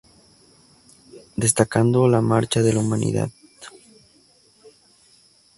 Destacando 1.35 2.07
La 2.07 2.21
Marcha 2.21 2.63
de 2.63 2.73
la 2.73 2.79
Humanidad. 2.79 3.29